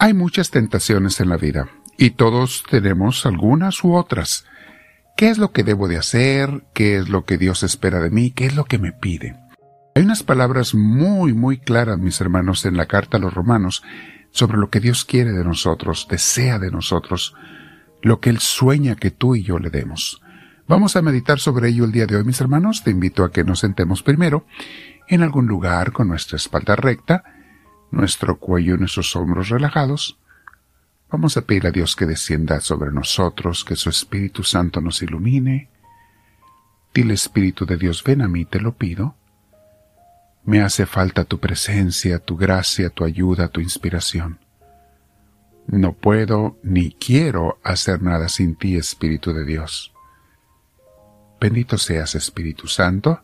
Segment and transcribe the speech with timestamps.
[0.00, 4.46] Hay muchas tentaciones en la vida y todos tenemos algunas u otras.
[5.16, 6.62] ¿Qué es lo que debo de hacer?
[6.72, 8.30] ¿Qué es lo que Dios espera de mí?
[8.30, 9.36] ¿Qué es lo que me pide?
[9.96, 13.82] Hay unas palabras muy, muy claras, mis hermanos, en la carta a los romanos
[14.30, 17.34] sobre lo que Dios quiere de nosotros, desea de nosotros,
[18.00, 20.22] lo que Él sueña que tú y yo le demos.
[20.68, 22.84] Vamos a meditar sobre ello el día de hoy, mis hermanos.
[22.84, 24.46] Te invito a que nos sentemos primero
[25.08, 27.24] en algún lugar con nuestra espalda recta,
[27.90, 30.18] nuestro cuello y nuestros hombros relajados.
[31.10, 35.70] Vamos a pedir a Dios que descienda sobre nosotros, que su Espíritu Santo nos ilumine.
[36.92, 39.14] Dile Espíritu de Dios, ven a mí, te lo pido.
[40.44, 44.38] Me hace falta tu presencia, tu gracia, tu ayuda, tu inspiración.
[45.66, 49.92] No puedo ni quiero hacer nada sin ti, Espíritu de Dios.
[51.40, 53.20] Bendito seas, Espíritu Santo.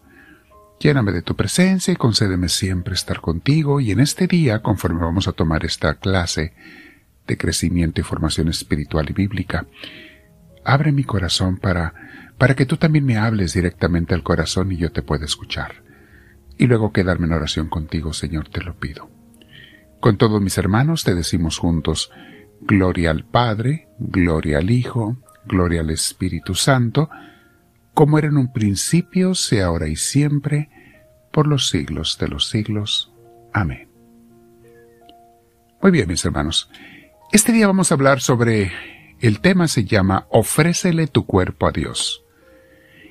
[0.84, 5.26] Lléname de tu presencia y concédeme siempre estar contigo y en este día, conforme vamos
[5.26, 6.52] a tomar esta clase
[7.26, 9.64] de crecimiento y formación espiritual y bíblica,
[10.62, 11.94] abre mi corazón para,
[12.36, 15.76] para que tú también me hables directamente al corazón y yo te pueda escuchar.
[16.58, 19.08] Y luego quedarme en oración contigo, Señor, te lo pido.
[20.00, 22.10] Con todos mis hermanos te decimos juntos,
[22.60, 27.08] Gloria al Padre, Gloria al Hijo, Gloria al Espíritu Santo,
[27.94, 30.68] como era en un principio, sea ahora y siempre,
[31.34, 33.12] por los siglos de los siglos.
[33.52, 33.88] Amén.
[35.82, 36.70] Muy bien, mis hermanos.
[37.32, 38.72] Este día vamos a hablar sobre
[39.20, 42.22] el tema se llama Ofrécele tu cuerpo a Dios.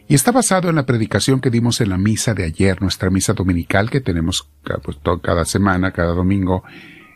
[0.08, 3.34] Y está basado en la predicación que dimos en la misa de ayer, nuestra misa
[3.34, 4.50] dominical que tenemos
[4.84, 6.64] pues, cada semana, cada domingo,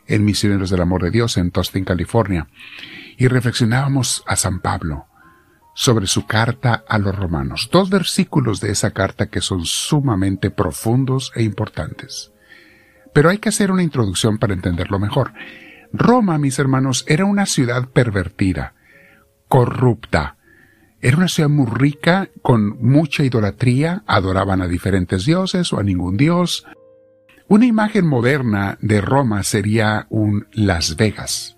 [0.08, 2.48] en Misioneros del Amor de Dios en Tustin, California.
[3.18, 5.07] Y reflexionábamos a San Pablo,
[5.78, 7.70] sobre su carta a los romanos.
[7.72, 12.32] Dos versículos de esa carta que son sumamente profundos e importantes.
[13.14, 15.34] Pero hay que hacer una introducción para entenderlo mejor.
[15.94, 18.74] Roma, mis hermanos, era una ciudad pervertida,
[19.48, 20.38] corrupta.
[21.00, 26.18] Era una ciudad muy rica, con mucha idolatría, adoraban a diferentes dioses o a ningún
[26.18, 26.66] dios.
[27.48, 31.57] Una imagen moderna de Roma sería un Las Vegas.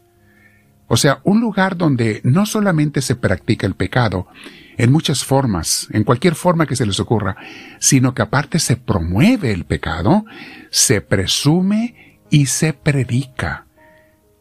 [0.90, 4.28] O sea, un lugar donde no solamente se practica el pecado,
[4.76, 7.36] en muchas formas, en cualquier forma que se les ocurra,
[7.80, 10.26] sino que aparte se promueve el pecado,
[10.72, 13.68] se presume y se predica.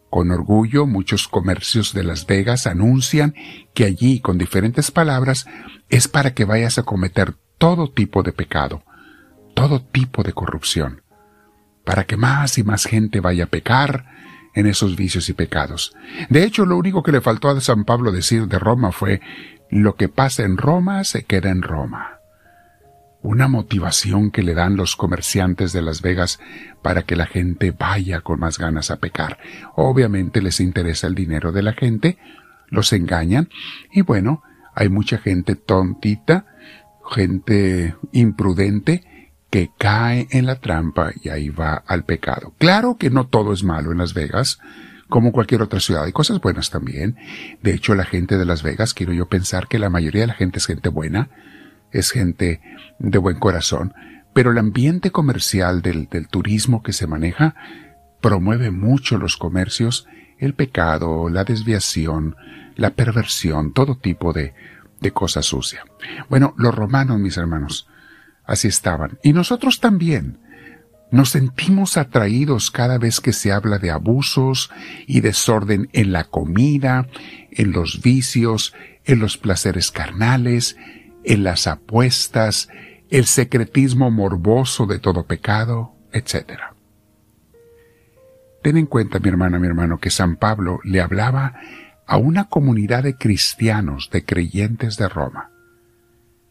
[0.08, 3.34] Con orgullo, muchos comercios de Las Vegas anuncian
[3.74, 5.44] que allí, con diferentes palabras,
[5.90, 8.84] es para que vayas a cometer todo tipo de pecado,
[9.54, 11.02] todo tipo de corrupción,
[11.84, 14.06] para que más y más gente vaya a pecar,
[14.54, 15.94] en esos vicios y pecados.
[16.28, 19.20] De hecho, lo único que le faltó a San Pablo decir de Roma fue,
[19.70, 22.20] lo que pasa en Roma se queda en Roma.
[23.20, 26.38] Una motivación que le dan los comerciantes de Las Vegas
[26.82, 29.38] para que la gente vaya con más ganas a pecar.
[29.74, 32.16] Obviamente les interesa el dinero de la gente,
[32.68, 33.48] los engañan
[33.90, 34.42] y bueno,
[34.74, 36.46] hay mucha gente tontita,
[37.10, 39.02] gente imprudente
[39.50, 42.52] que cae en la trampa y ahí va al pecado.
[42.58, 44.58] Claro que no todo es malo en Las Vegas,
[45.08, 47.16] como cualquier otra ciudad, hay cosas buenas también.
[47.62, 50.34] De hecho, la gente de Las Vegas, quiero yo pensar que la mayoría de la
[50.34, 51.30] gente es gente buena,
[51.92, 52.60] es gente
[52.98, 53.94] de buen corazón,
[54.34, 57.54] pero el ambiente comercial del, del turismo que se maneja
[58.20, 60.06] promueve mucho los comercios,
[60.38, 62.36] el pecado, la desviación,
[62.76, 64.54] la perversión, todo tipo de,
[65.00, 65.84] de cosa sucia.
[66.28, 67.88] Bueno, los romanos, mis hermanos,
[68.48, 69.18] Así estaban.
[69.22, 70.38] Y nosotros también.
[71.10, 74.70] Nos sentimos atraídos cada vez que se habla de abusos
[75.06, 77.06] y desorden en la comida,
[77.50, 80.76] en los vicios, en los placeres carnales,
[81.24, 82.68] en las apuestas,
[83.10, 86.60] el secretismo morboso de todo pecado, etc.
[88.62, 91.54] Ten en cuenta, mi hermana, mi hermano, que San Pablo le hablaba
[92.06, 95.50] a una comunidad de cristianos, de creyentes de Roma.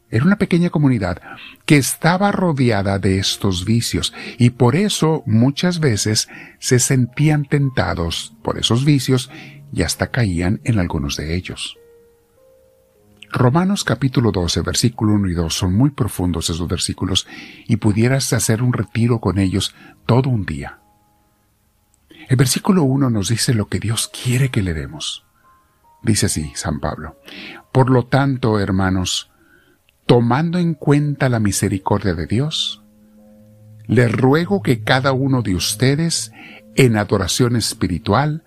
[0.09, 1.21] Era una pequeña comunidad
[1.65, 6.29] que estaba rodeada de estos vicios y por eso muchas veces
[6.59, 9.29] se sentían tentados por esos vicios
[9.73, 11.77] y hasta caían en algunos de ellos.
[13.29, 17.27] Romanos capítulo 12, versículo 1 y 2 son muy profundos esos versículos
[17.67, 19.75] y pudieras hacer un retiro con ellos
[20.05, 20.79] todo un día.
[22.29, 25.25] El versículo 1 nos dice lo que Dios quiere que le demos.
[26.01, 27.19] Dice así San Pablo.
[27.73, 29.29] Por lo tanto, hermanos,
[30.07, 32.81] tomando en cuenta la misericordia de Dios,
[33.85, 36.31] les ruego que cada uno de ustedes,
[36.75, 38.43] en adoración espiritual,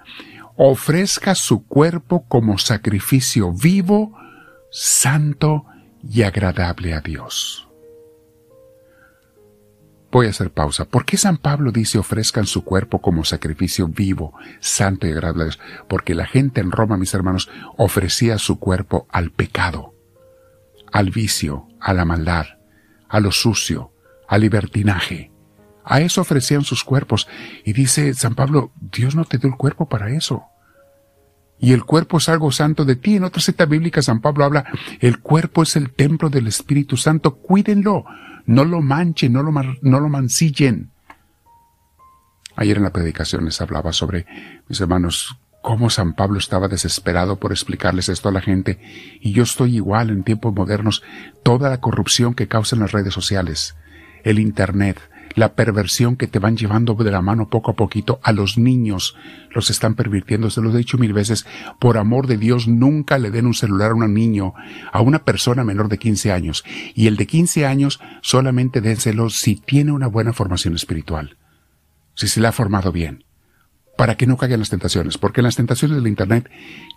[0.56, 4.16] ofrezca su cuerpo como sacrificio vivo,
[4.70, 5.66] santo
[6.02, 7.68] y agradable a Dios.
[10.10, 10.86] Voy a hacer pausa.
[10.86, 15.46] ¿Por qué San Pablo dice ofrezcan su cuerpo como sacrificio vivo, santo y agradable a
[15.46, 15.60] Dios?
[15.88, 19.94] Porque la gente en Roma, mis hermanos, ofrecía su cuerpo al pecado,
[20.92, 22.46] al vicio, a la maldad,
[23.08, 23.92] a lo sucio,
[24.28, 25.30] al libertinaje.
[25.84, 27.26] A eso ofrecían sus cuerpos.
[27.64, 30.44] Y dice San Pablo, Dios no te dio el cuerpo para eso.
[31.58, 33.16] Y el cuerpo es algo santo de ti.
[33.16, 34.64] En otra cita bíblica San Pablo habla,
[35.00, 37.36] el cuerpo es el templo del Espíritu Santo.
[37.36, 38.04] Cuídenlo
[38.46, 40.90] no lo manchen, no lo, no lo mancillen.
[42.56, 44.26] Ayer en la predicación les hablaba sobre,
[44.68, 48.78] mis hermanos, cómo San Pablo estaba desesperado por explicarles esto a la gente,
[49.20, 51.02] y yo estoy igual en tiempos modernos,
[51.42, 53.76] toda la corrupción que causan las redes sociales,
[54.24, 54.98] el Internet,
[55.34, 59.16] la perversión que te van llevando de la mano poco a poquito a los niños,
[59.50, 61.46] los están pervirtiendo, se los he dicho mil veces,
[61.78, 64.54] por amor de Dios nunca le den un celular a un niño,
[64.92, 66.64] a una persona menor de 15 años,
[66.94, 71.36] y el de 15 años solamente dénselo si tiene una buena formación espiritual,
[72.14, 73.24] si se le ha formado bien,
[74.00, 76.50] para que no caigan las tentaciones, porque las tentaciones del Internet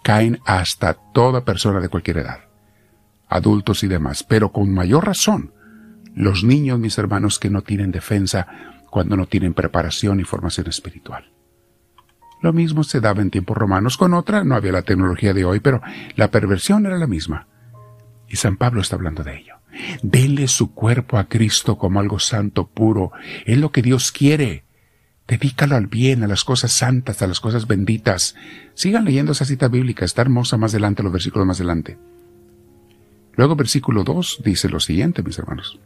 [0.03, 2.45] caen hasta toda persona de cualquier edad,
[3.27, 5.51] adultos y demás, pero con mayor razón,
[6.15, 8.47] los niños, mis hermanos, que no tienen defensa
[8.89, 11.29] cuando no tienen preparación y formación espiritual.
[12.41, 15.59] Lo mismo se daba en tiempos romanos con otra, no había la tecnología de hoy,
[15.59, 15.81] pero
[16.15, 17.47] la perversión era la misma.
[18.29, 19.56] Y San Pablo está hablando de ello.
[20.03, 23.11] Denle su cuerpo a Cristo como algo santo, puro.
[23.45, 24.63] Es lo que Dios quiere.
[25.27, 28.35] Dedícalo al bien, a las cosas santas, a las cosas benditas.
[28.73, 31.97] Sigan leyendo esa cita bíblica, está hermosa más adelante, los versículos más adelante.
[33.35, 35.79] Luego versículo 2 dice lo siguiente, mis hermanos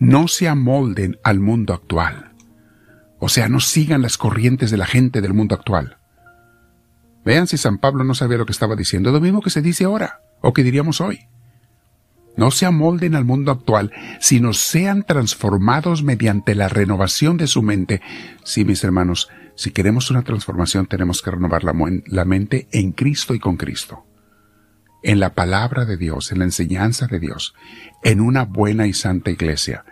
[0.00, 2.32] no se amolden al mundo actual.
[3.18, 5.98] O sea, no sigan las corrientes de la gente del mundo actual.
[7.22, 9.84] Vean si San Pablo no sabía lo que estaba diciendo, lo mismo que se dice
[9.84, 11.28] ahora, o que diríamos hoy.
[12.36, 18.00] No se amolden al mundo actual, sino sean transformados mediante la renovación de su mente.
[18.44, 21.74] Sí, mis hermanos, si queremos una transformación tenemos que renovar la,
[22.06, 24.06] la mente en Cristo y con Cristo
[25.02, 27.54] en la palabra de Dios, en la enseñanza de Dios,
[28.02, 29.84] en una buena y santa iglesia.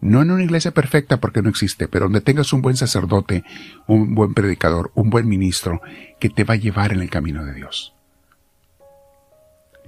[0.00, 3.44] No en una iglesia perfecta porque no existe, pero donde tengas un buen sacerdote,
[3.86, 5.80] un buen predicador, un buen ministro
[6.20, 7.97] que te va a llevar en el camino de Dios.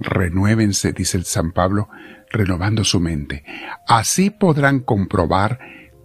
[0.01, 1.87] Renuévense, dice el San Pablo,
[2.31, 3.43] renovando su mente.
[3.87, 5.59] Así podrán comprobar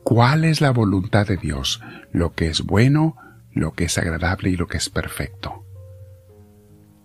[0.05, 1.83] cuál es la voluntad de Dios,
[2.13, 3.17] lo que es bueno,
[3.53, 5.65] lo que es agradable y lo que es perfecto.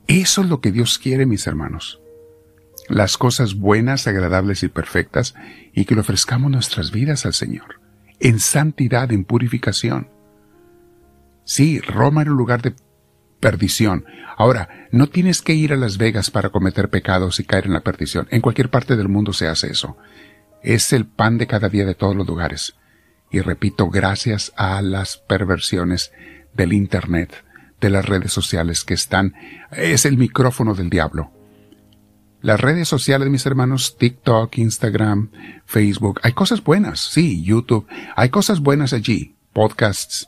[0.08, 2.02] Eso es lo que Dios quiere, mis hermanos.
[2.90, 5.34] Las cosas buenas, agradables y perfectas,
[5.74, 7.80] y que le ofrezcamos nuestras vidas al Señor,
[8.20, 10.10] en santidad, en purificación.
[11.46, 12.76] Sí, Roma era un lugar de
[13.42, 14.06] perdición.
[14.38, 17.82] Ahora, no tienes que ir a Las Vegas para cometer pecados y caer en la
[17.82, 18.28] perdición.
[18.32, 19.98] En cualquier parte del mundo se hace eso.
[20.64, 22.76] Es el pan de cada día de todos los lugares.
[23.30, 26.14] Y repito, gracias a las perversiones
[26.54, 27.44] del Internet,
[27.82, 29.34] de las redes sociales que están,
[29.72, 31.32] es el micrófono del diablo.
[32.42, 35.32] Las redes sociales, mis hermanos, TikTok, Instagram,
[35.66, 40.28] Facebook, hay cosas buenas, sí, YouTube, hay cosas buenas allí, podcasts,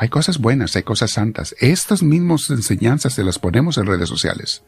[0.00, 1.54] hay cosas buenas, hay cosas santas.
[1.60, 4.64] Estas mismas enseñanzas se las ponemos en redes sociales.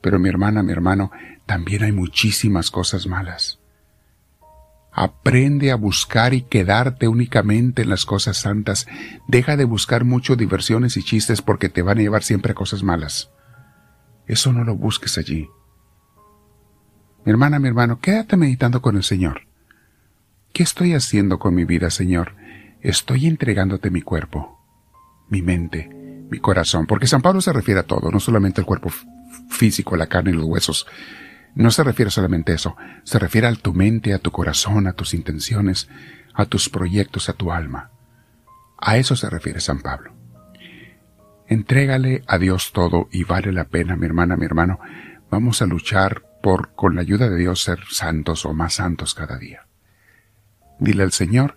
[0.00, 1.10] Pero mi hermana, mi hermano,
[1.44, 3.58] también hay muchísimas cosas malas.
[4.92, 8.86] Aprende a buscar y quedarte únicamente en las cosas santas.
[9.26, 12.84] Deja de buscar mucho diversiones y chistes porque te van a llevar siempre a cosas
[12.84, 13.32] malas.
[14.28, 15.48] Eso no lo busques allí.
[17.24, 19.48] Mi hermana, mi hermano, quédate meditando con el Señor.
[20.52, 22.36] ¿Qué estoy haciendo con mi vida, Señor?
[22.84, 24.60] Estoy entregándote mi cuerpo,
[25.30, 28.90] mi mente, mi corazón, porque San Pablo se refiere a todo, no solamente al cuerpo
[29.48, 30.86] físico, la carne y los huesos,
[31.54, 34.92] no se refiere solamente a eso, se refiere a tu mente, a tu corazón, a
[34.92, 35.88] tus intenciones,
[36.34, 37.90] a tus proyectos, a tu alma.
[38.76, 40.12] A eso se refiere San Pablo.
[41.46, 44.78] Entrégale a Dios todo y vale la pena, mi hermana, mi hermano.
[45.30, 49.38] Vamos a luchar por, con la ayuda de Dios, ser santos o más santos cada
[49.38, 49.68] día.
[50.78, 51.56] Dile al Señor,